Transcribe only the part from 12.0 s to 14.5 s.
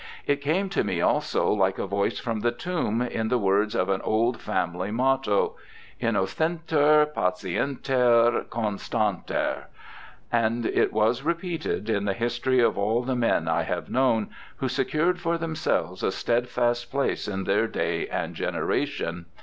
the history of all the men I have known